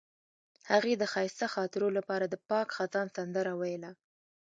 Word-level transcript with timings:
هغې 0.71 0.93
د 0.97 1.03
ښایسته 1.13 1.47
خاطرو 1.55 1.87
لپاره 1.97 2.25
د 2.27 2.35
پاک 2.49 2.67
خزان 2.77 3.07
سندره 3.17 3.53
ویله. 3.59 3.91